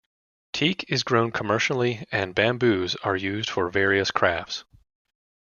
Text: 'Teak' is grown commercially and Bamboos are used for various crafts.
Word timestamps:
'Teak' 0.53 0.85
is 0.89 1.03
grown 1.03 1.29
commercially 1.31 2.07
and 2.11 2.33
Bamboos 2.33 2.95
are 3.03 3.15
used 3.15 3.51
for 3.51 3.69
various 3.69 4.09
crafts. 4.09 4.63